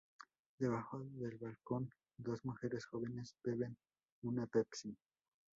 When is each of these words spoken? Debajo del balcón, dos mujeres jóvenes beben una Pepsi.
Debajo 0.57 0.99
del 1.11 1.37
balcón, 1.37 1.91
dos 2.17 2.43
mujeres 2.43 2.87
jóvenes 2.87 3.35
beben 3.43 3.77
una 4.23 4.47
Pepsi. 4.47 4.97